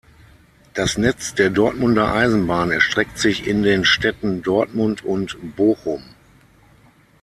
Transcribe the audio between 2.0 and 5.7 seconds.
Eisenbahn erstreckt sich in den Städten Dortmund und